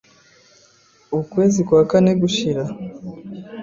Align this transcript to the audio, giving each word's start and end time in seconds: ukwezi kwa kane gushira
ukwezi 1.19 1.59
kwa 1.67 1.81
kane 1.89 2.11
gushira 2.21 2.63